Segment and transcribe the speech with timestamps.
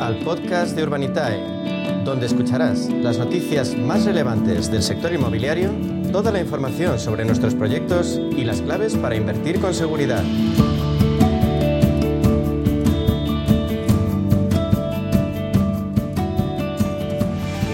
[0.00, 5.70] al podcast de Urbanitae, donde escucharás las noticias más relevantes del sector inmobiliario,
[6.10, 10.22] toda la información sobre nuestros proyectos y las claves para invertir con seguridad.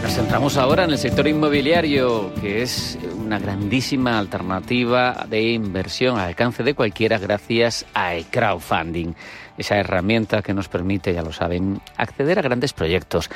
[0.03, 6.29] Nos centramos ahora en el sector inmobiliario, que es una grandísima alternativa de inversión al
[6.29, 9.15] alcance de cualquiera gracias al crowdfunding.
[9.59, 13.31] Esa herramienta que nos permite, ya lo saben, acceder a grandes proyectos.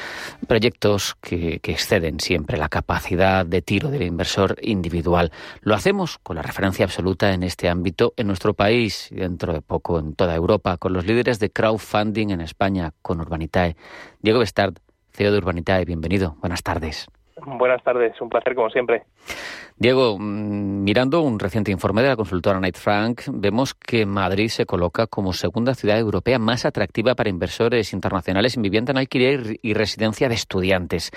[0.46, 5.30] Proyectos que, exceden siempre la capacidad de tiro del inversor individual.
[5.60, 9.62] Lo hacemos con la referencia absoluta en este ámbito en nuestro país y dentro de
[9.62, 13.76] poco en toda Europa, con los líderes de crowdfunding en España, con Urbanitae.
[14.20, 14.74] Diego Bestard,
[15.12, 16.36] CEO de Urbanitae, bienvenido.
[16.40, 17.06] Buenas tardes.
[17.46, 19.04] Buenas tardes, un placer como siempre.
[19.76, 24.66] Diego, mm, mirando un reciente informe de la consultora Knight Frank, vemos que Madrid se
[24.66, 29.74] coloca como segunda ciudad europea más atractiva para inversores internacionales en vivienda en alquiler y
[29.74, 31.10] residencia de estudiantes.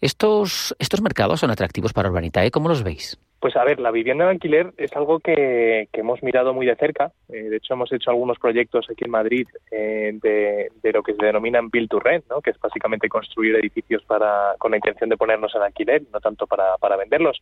[0.00, 2.50] ¿Estos, estos mercados son atractivos para Urbanitae?
[2.50, 3.18] ¿Cómo los veis?
[3.40, 6.74] Pues a ver, la vivienda en alquiler es algo que, que hemos mirado muy de
[6.74, 7.12] cerca.
[7.28, 11.14] Eh, de hecho, hemos hecho algunos proyectos aquí en Madrid eh, de, de, lo que
[11.14, 12.40] se denominan build to rent, ¿no?
[12.40, 16.48] que es básicamente construir edificios para, con la intención de ponernos en alquiler, no tanto
[16.48, 17.40] para, venderlos.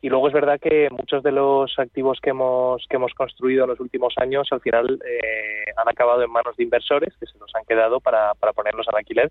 [0.00, 3.70] Y luego es verdad que muchos de los activos que hemos, que hemos construido en
[3.70, 7.52] los últimos años al final eh, han acabado en manos de inversores que se nos
[7.56, 9.30] han quedado para, para ponerlos en alquiler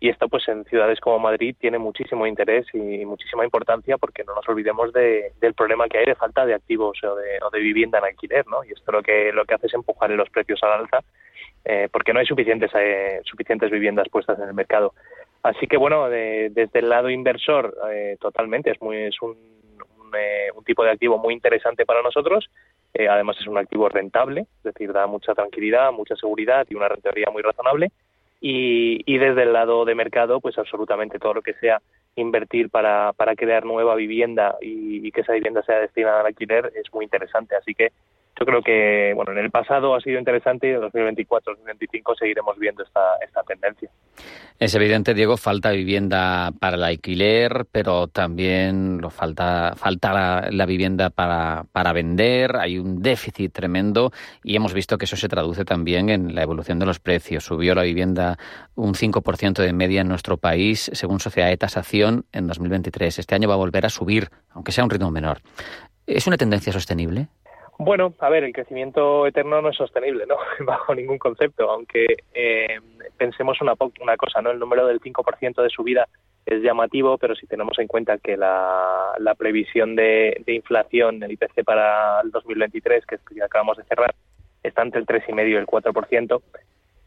[0.00, 4.34] y esto pues en ciudades como Madrid tiene muchísimo interés y muchísima importancia porque no
[4.34, 7.60] nos olvidemos de, del problema que hay de falta de activos o de, o de,
[7.60, 8.64] vivienda en alquiler, ¿no?
[8.64, 11.00] Y esto lo que lo que hace es empujar los precios al alza
[11.66, 14.94] eh, porque no hay suficientes eh, suficientes viviendas puestas en el mercado.
[15.42, 20.10] Así que bueno, de, desde el lado inversor eh, totalmente es muy es un, un,
[20.18, 22.48] eh, un, tipo de activo muy interesante para nosotros.
[22.94, 26.88] Eh, además es un activo rentable, es decir, da mucha tranquilidad, mucha seguridad y una
[26.88, 27.90] rentabilidad muy razonable
[28.40, 31.80] y, y, desde el lado de mercado, pues absolutamente todo lo que sea
[32.16, 36.72] invertir para, para crear nueva vivienda y, y, que esa vivienda sea destinada al alquiler
[36.74, 37.54] es muy interesante.
[37.56, 37.92] Así que
[38.40, 42.58] yo creo que bueno en el pasado ha sido interesante y en 2024 2025 seguiremos
[42.58, 43.90] viendo esta, esta tendencia.
[44.58, 51.08] Es evidente, Diego, falta vivienda para el alquiler, pero también lo falta, falta la, vivienda
[51.08, 54.12] para, para vender, hay un déficit tremendo
[54.42, 57.44] y hemos visto que eso se traduce también en la evolución de los precios.
[57.44, 58.38] Subió la vivienda
[58.74, 63.18] un 5% de media en nuestro país, según Sociedad de Tasación, en 2023.
[63.18, 65.38] Este año va a volver a subir, aunque sea un ritmo menor.
[66.06, 67.28] ¿Es una tendencia sostenible?
[67.82, 70.36] Bueno, a ver, el crecimiento eterno no es sostenible, ¿no?
[70.66, 72.04] Bajo ningún concepto, aunque
[72.34, 72.78] eh,
[73.16, 74.50] pensemos una, una cosa, ¿no?
[74.50, 76.06] El número del 5% de subida
[76.44, 81.32] es llamativo, pero si tenemos en cuenta que la, la previsión de, de, inflación del
[81.32, 84.14] IPC para el 2023, que, acabamos de cerrar,
[84.62, 86.42] está entre el 3,5 y el 4%,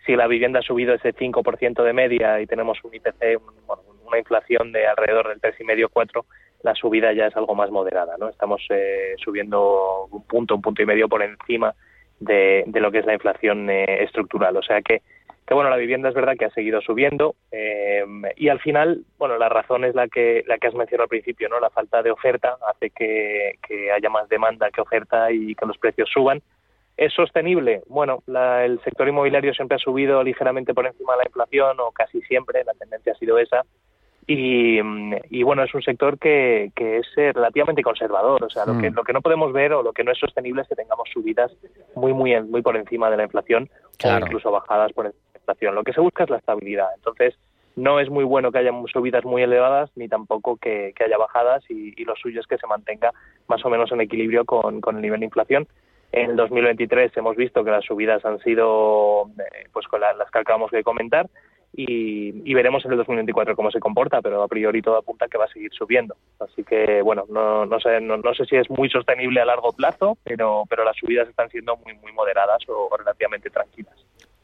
[0.08, 4.18] si la vivienda ha subido ese 5% de media y tenemos un IPC, un, una
[4.18, 6.26] inflación de alrededor del 3,5-4%,
[6.64, 8.30] la subida ya es algo más moderada, ¿no?
[8.30, 11.76] Estamos eh, subiendo un punto, un punto y medio por encima
[12.20, 14.56] de, de lo que es la inflación eh, estructural.
[14.56, 15.02] O sea que,
[15.46, 18.06] que, bueno, la vivienda es verdad que ha seguido subiendo eh,
[18.38, 21.50] y al final, bueno, la razón es la que, la que has mencionado al principio,
[21.50, 21.60] ¿no?
[21.60, 25.78] La falta de oferta hace que, que haya más demanda que oferta y que los
[25.78, 26.42] precios suban.
[26.96, 27.82] ¿Es sostenible?
[27.88, 31.92] Bueno, la, el sector inmobiliario siempre ha subido ligeramente por encima de la inflación o
[31.92, 33.66] casi siempre, la tendencia ha sido esa
[34.28, 34.80] y,
[35.30, 38.44] y, bueno, es un sector que, que es eh, relativamente conservador.
[38.44, 40.62] O sea, lo, que, lo que no podemos ver o lo que no es sostenible
[40.62, 41.52] es que tengamos subidas
[41.96, 44.26] muy, muy, muy por encima de la inflación claro.
[44.26, 45.76] o incluso bajadas por encima de la inflación.
[45.76, 46.88] Lo que se busca es la estabilidad.
[46.96, 47.36] Entonces,
[47.76, 51.64] no es muy bueno que haya subidas muy elevadas ni tampoco que, que haya bajadas
[51.70, 53.12] y, y, lo suyo es que se mantenga
[53.48, 55.68] más o menos en equilibrio con, con el nivel de inflación.
[56.12, 60.40] En 2023 hemos visto que las subidas han sido eh, pues con la, las que
[60.40, 61.28] acabamos de comentar
[61.76, 65.46] y, veremos en el 2024 cómo se comporta, pero a priori todo apunta que va
[65.46, 66.16] a seguir subiendo.
[66.40, 69.72] Así que, bueno, no, no sé, no, no, sé si es muy sostenible a largo
[69.72, 73.96] plazo, pero, pero las subidas están siendo muy, muy moderadas o, o relativamente tranquilas.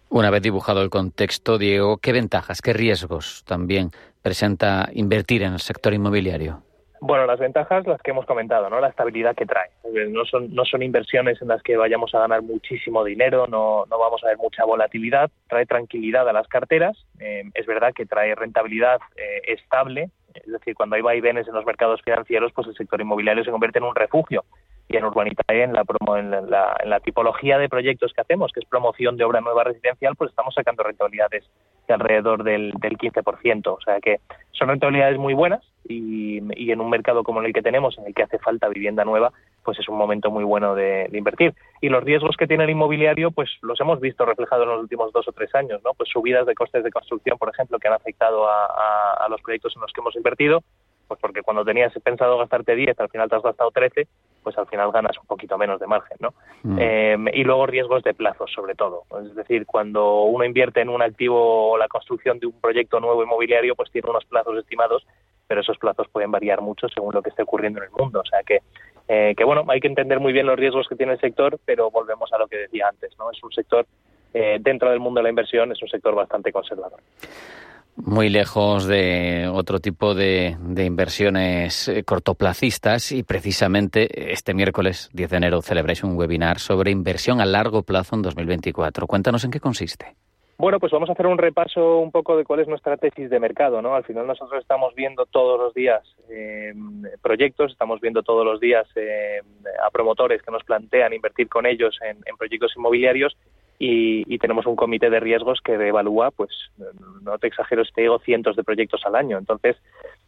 [0.10, 3.92] Una vez dibujado el contexto, Diego, ¿qué ventajas, qué riesgos también
[4.24, 6.64] presenta invertir en el sector inmobiliario?
[7.02, 8.82] Bueno, las ventajas las que hemos comentado, ¿no?
[8.82, 9.70] La estabilidad que trae.
[10.10, 14.00] No son, no son inversiones en las que vayamos a ganar muchísimo dinero, no, no
[14.00, 18.36] vamos a ver mucha volatilidad, trae tranquilidad a las carteras, eh, es verdad que trae
[18.36, 23.00] rentabilidad eh, estable, es decir, cuando hay vaivenes en los mercados financieros, pues el sector
[23.02, 24.44] inmobiliario se convierte en un refugio.
[24.92, 28.66] Y en Urbanitae, en la, promo, en, la, tipología de proyectos que hacemos, que es
[28.66, 31.46] promoción de obra nueva residencial, pues estamos sacando rentabilidades
[31.88, 33.68] de alrededor del, del 15%.
[33.68, 34.20] O sea que
[34.52, 38.16] son rentabilidades muy buenas y, y, en un mercado como el que tenemos, en el
[38.16, 39.32] que hace falta vivienda nueva,
[39.64, 41.54] pues es un momento muy bueno de, invertir.
[41.82, 45.14] Y los riesgos que tiene el inmobiliario, pues los hemos visto reflejados en los últimos
[45.14, 45.94] dos o tres años, ¿no?
[45.94, 49.82] Pues subidas de costes de construcción, por ejemplo, que han afectado a los proyectos en
[49.82, 50.64] los que hemos invertido,
[51.10, 54.08] pues porque cuando tenías pensado gastarte 10, al final te has gastado 13,
[54.44, 56.36] pues al final ganas un poquito menos de margen, ¿no?
[56.62, 56.78] Mm.
[56.80, 59.06] Eh, y luego riesgos de plazos, sobre todo.
[59.24, 63.24] Es decir, cuando uno invierte en un activo o la construcción de un proyecto nuevo
[63.24, 65.06] inmobiliario, pues tiene unos plazos estimados,
[65.48, 68.20] pero esos plazos pueden variar mucho según lo que esté ocurriendo en el mundo.
[68.20, 68.60] O sea que,
[69.08, 71.90] eh, que bueno, hay que entender muy bien los riesgos que tiene el sector, pero
[71.90, 73.32] volvemos a lo que decía antes, ¿no?
[73.32, 73.88] Es un sector,
[74.32, 77.00] eh, dentro del mundo de la inversión, es un sector bastante conservador
[77.96, 85.38] muy lejos de otro tipo de, inversiones eh, cortoplacistas y precisamente este miércoles 10 de
[85.38, 89.08] enero celebráis un webinar sobre inversión a largo plazo en 2024.
[89.08, 90.16] Cuéntanos en qué consiste.
[90.58, 93.40] Bueno, pues vamos a hacer un repaso un poco de cuál es nuestra tesis de
[93.40, 93.96] mercado, ¿no?
[93.96, 96.74] Al final nosotros estamos viendo todos los días eh,
[97.22, 99.40] proyectos, estamos viendo todos los días eh,
[99.82, 103.38] a promotores que nos plantean invertir con ellos en proyectos inmobiliarios
[103.82, 106.50] y, tenemos un comité de riesgos que evalúa, pues
[107.22, 109.38] no te exagero, te digo, cientos de proyectos al año.
[109.38, 109.78] Entonces,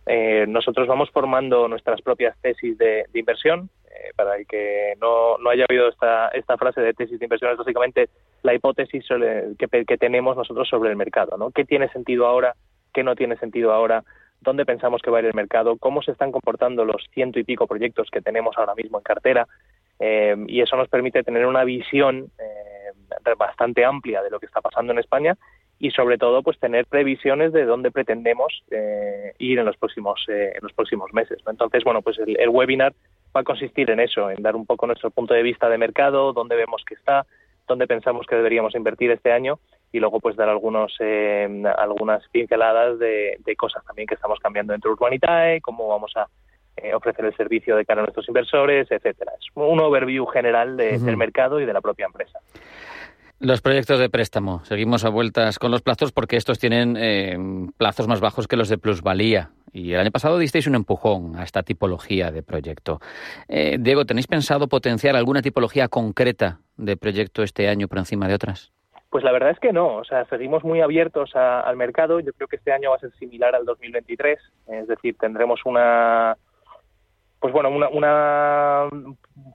[0.05, 3.69] eh, nosotros vamos formando nuestras propias tesis de, inversión.
[3.87, 7.51] Eh, para el que no, no haya oído esta, esta frase de tesis de inversión,
[7.51, 8.09] es básicamente
[8.41, 9.05] la hipótesis
[9.59, 11.37] que, que tenemos nosotros sobre el mercado.
[11.37, 11.51] ¿no?
[11.51, 12.55] ¿Qué tiene sentido ahora?
[12.93, 14.03] ¿Qué no tiene sentido ahora?
[14.43, 17.43] dónde pensamos que va a ir el mercado, cómo se están comportando los ciento y
[17.43, 19.47] pico proyectos que tenemos ahora mismo en cartera,
[19.99, 22.31] eh, y eso nos permite tener una visión
[23.37, 25.37] bastante amplia de lo que está pasando en España
[25.81, 30.51] y sobre todo pues tener previsiones de dónde pretendemos eh, ir en los próximos eh,
[30.53, 32.93] en los próximos meses entonces bueno pues el, webinar
[33.35, 36.33] va a consistir en eso en dar un poco nuestro punto de vista de mercado
[36.33, 37.25] dónde vemos que está
[37.67, 39.59] dónde pensamos que deberíamos invertir este año
[39.91, 44.91] y luego pues dar algunos eh, algunas pinceladas de, cosas también que estamos cambiando dentro
[44.91, 46.27] de Urbanitae cómo vamos a
[46.93, 49.33] ofrecer el servicio de cara a nuestros inversores etcétera.
[49.39, 52.39] Es un overview general del mercado y de la propia empresa
[53.41, 54.63] los proyectos de préstamo.
[54.65, 57.37] Seguimos a vueltas con los plazos porque estos tienen eh,
[57.77, 59.49] plazos más bajos que los de plusvalía.
[59.73, 62.99] Y el año pasado disteis un empujón a esta tipología de proyecto.
[63.47, 68.35] Eh, Diego, ¿tenéis pensado potenciar alguna tipología concreta de proyecto este año por encima de
[68.35, 68.71] otras?
[69.09, 72.19] Pues la verdad es que no, o sea, seguimos muy abiertos al mercado.
[72.19, 76.37] Yo creo que este año va a ser similar al 2023, es decir, tendremos una,
[77.41, 78.87] pues bueno, una, una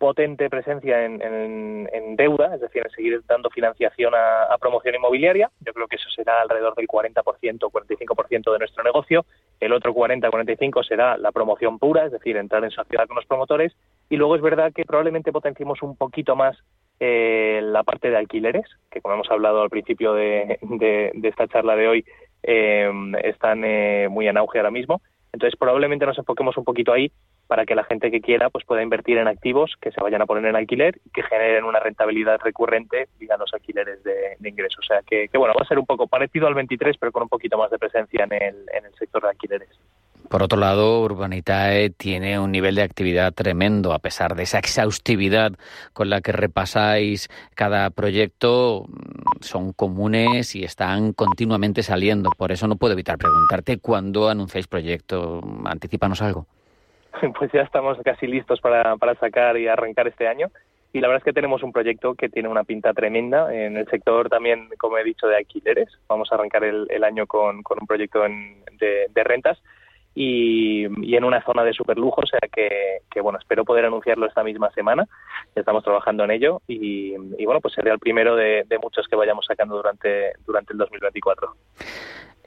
[0.00, 5.52] potente presencia en, en, deuda, es decir, en seguir dando financiación a, promoción inmobiliaria.
[5.60, 9.24] Yo creo que eso será alrededor del 40%, 45% de nuestro negocio.
[9.60, 13.72] El otro 40-45% será la promoción pura, es decir, entrar en sociedad con los promotores.
[14.10, 16.58] Y luego es verdad que probablemente potenciemos un poquito más
[16.98, 21.76] eh, la parte de alquileres, que como hemos hablado al principio de, de, esta charla
[21.76, 22.04] de hoy,
[22.42, 22.90] eh,
[23.22, 25.02] están eh, muy en auge ahora mismo.
[25.32, 27.12] Entonces probablemente nos enfoquemos un poquito ahí
[27.46, 30.26] para que la gente que quiera pues pueda invertir en activos que se vayan a
[30.26, 34.78] poner en alquiler y que generen una rentabilidad recurrente vía los alquileres de, ingresos.
[34.80, 37.28] O sea que, bueno, va a ser un poco parecido al 23, pero con un
[37.28, 38.66] poquito más de presencia en el,
[38.98, 39.68] sector de alquileres.
[40.28, 45.52] Por otro lado, Urbanitae tiene un nivel de actividad tremendo, a pesar de esa exhaustividad
[45.92, 48.86] con la que repasáis cada proyecto,
[49.40, 52.30] son comunes y están continuamente saliendo.
[52.30, 55.40] Por eso no puedo evitar preguntarte cuándo anunciáis proyecto.
[55.64, 56.46] Anticípanos algo.
[57.38, 60.48] pues ya estamos casi listos para, para sacar y arrancar este año.
[60.92, 63.86] Y la verdad es que tenemos un proyecto que tiene una pinta tremenda en el
[63.88, 65.88] sector también, como he dicho, de alquileres.
[66.08, 69.58] Vamos a arrancar el, año con, con, un proyecto en, de, rentas
[70.14, 74.26] y, y, en una zona de superlujo, o sea que, que, bueno, espero poder anunciarlo
[74.26, 75.06] esta misma semana.
[75.54, 79.16] Estamos trabajando en ello y, y bueno, pues sería el primero de, de muchos que
[79.16, 81.56] vayamos sacando durante, durante el 2024.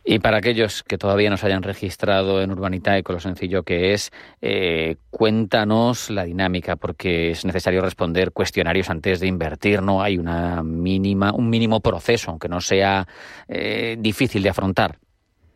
[0.03, 3.93] Y para aquellos que todavía no se hayan registrado en Urbanitae, con lo sencillo que
[3.93, 9.81] es, eh, cuéntanos la dinámica, porque es necesario responder cuestionarios antes de invertir.
[9.81, 13.07] No hay una mínima, un mínimo proceso, aunque no sea
[13.47, 14.97] eh, difícil de afrontar.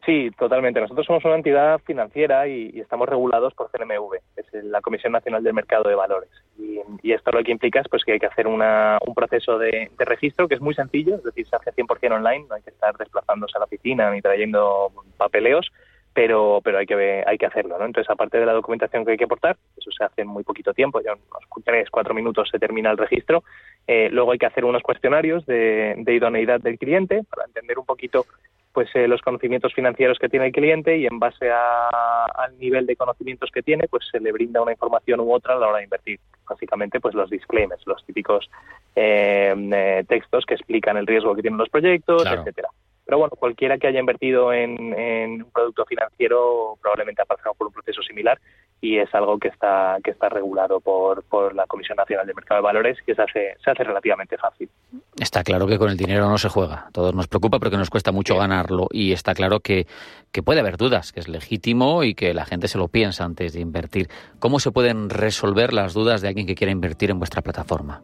[0.05, 0.81] Sí, totalmente.
[0.81, 5.53] Nosotros somos una entidad financiera y, estamos regulados por CNMV, es la Comisión Nacional del
[5.53, 6.29] Mercado de Valores.
[6.57, 9.91] Y, esto lo que implica es pues, que hay que hacer una, un proceso de,
[9.99, 12.97] registro que es muy sencillo, es decir, se hace 100% online, no hay que estar
[12.97, 15.71] desplazándose a la oficina ni trayendo papeleos,
[16.13, 17.77] pero, pero hay, que, hay que hacerlo.
[17.79, 17.85] ¿no?
[17.85, 20.73] Entonces, aparte de la documentación que hay que aportar, eso se hace en muy poquito
[20.73, 23.43] tiempo, ya unos 3, 4 minutos se termina el registro.
[23.87, 27.85] Eh, luego hay que hacer unos cuestionarios de, de idoneidad del cliente para entender un
[27.85, 28.25] poquito
[28.73, 32.95] pues eh, los conocimientos financieros que tiene el cliente y en base al nivel de
[32.95, 35.83] conocimientos que tiene, pues se le brinda una información u otra a la hora de
[35.83, 36.19] invertir.
[36.49, 38.49] Básicamente, pues los disclaimers, los típicos
[38.95, 42.69] eh, eh, textos que explican el riesgo que tienen los proyectos, etcétera.
[43.05, 47.73] Pero bueno, cualquiera que haya invertido en, un producto financiero probablemente ha pasado por un
[47.73, 48.39] proceso similar
[48.83, 52.59] y es algo que está que está regulado por, por la Comisión Nacional de Mercado
[52.59, 54.69] de Valores y se hace se hace relativamente fácil.
[55.17, 56.89] Está claro que con el dinero no se juega.
[56.91, 59.87] Todos nos preocupa porque nos cuesta mucho ganarlo y está claro que,
[60.33, 63.53] que puede haber dudas, que es legítimo y que la gente se lo piensa antes
[63.53, 64.09] de invertir.
[64.39, 68.01] ¿Cómo se pueden resolver las dudas de alguien que quiera invertir en vuestra plataforma?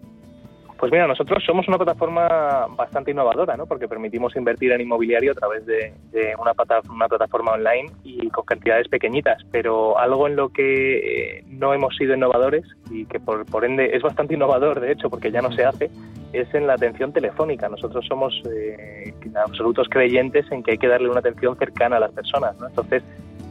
[0.80, 3.66] Pues mira, nosotros somos una plataforma bastante innovadora, ¿no?
[3.66, 5.94] Porque permitimos invertir en inmobiliario a través de,
[6.40, 11.98] una, plataforma online y con cantidades pequeñitas, pero algo en lo que eh, no hemos
[11.98, 15.52] sido innovadores y que por, por ende es bastante innovador, de hecho, porque ya no
[15.52, 15.92] se hace,
[16.32, 17.68] es en la atención telefónica.
[17.68, 22.14] Nosotros somos eh, absolutos creyentes en que hay que darle una atención cercana a las
[22.14, 22.68] personas, ¿no?
[22.68, 23.04] Entonces,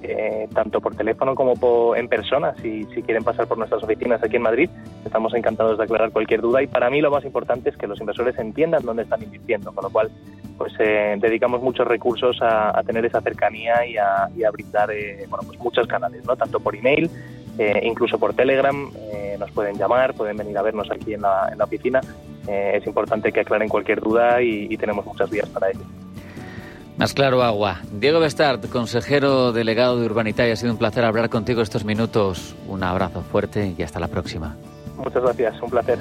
[0.02, 4.36] eh, tanto por teléfono como en persona, si, si, quieren pasar por nuestras oficinas aquí
[4.36, 4.70] en Madrid.
[5.04, 7.98] Estamos encantados de aclarar cualquier duda y para mí lo más importante es que los
[8.00, 10.10] inversores entiendan dónde están invirtiendo, con lo cual
[10.56, 15.58] pues eh, dedicamos muchos recursos a, tener esa cercanía y a, brindar eh, bueno, pues
[15.58, 16.36] muchos canales, ¿no?
[16.36, 17.10] tanto por email,
[17.82, 18.88] incluso por Telegram,
[19.38, 22.00] nos pueden llamar, pueden venir a vernos aquí en la, en la oficina.
[22.46, 25.84] es importante que aclaren cualquier duda y tenemos muchas vías para ello.
[26.98, 27.78] Más claro agua.
[27.92, 32.56] Diego Bestart, consejero delegado de Urbanitaria, ha sido un placer hablar contigo estos minutos.
[32.66, 34.56] Un abrazo fuerte y hasta la próxima.
[34.96, 35.96] Muchas gracias, un placer.